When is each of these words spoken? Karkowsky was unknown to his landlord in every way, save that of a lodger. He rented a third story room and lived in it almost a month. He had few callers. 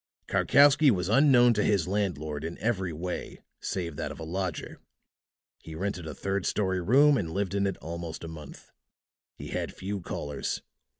Karkowsky 0.27 0.89
was 0.89 1.09
unknown 1.09 1.53
to 1.53 1.63
his 1.63 1.87
landlord 1.87 2.43
in 2.43 2.57
every 2.57 2.91
way, 2.91 3.39
save 3.59 3.97
that 3.97 4.11
of 4.11 4.19
a 4.19 4.23
lodger. 4.23 4.79
He 5.59 5.75
rented 5.75 6.07
a 6.07 6.15
third 6.15 6.47
story 6.47 6.81
room 6.81 7.17
and 7.19 7.29
lived 7.29 7.53
in 7.53 7.67
it 7.67 7.77
almost 7.77 8.23
a 8.23 8.27
month. 8.27 8.71
He 9.35 9.49
had 9.49 9.75
few 9.75 10.01
callers. 10.01 10.63